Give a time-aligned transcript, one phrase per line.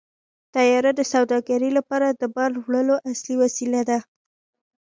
[0.55, 3.99] طیاره د سوداګرۍ لپاره د بار وړلو اصلي وسیله ده.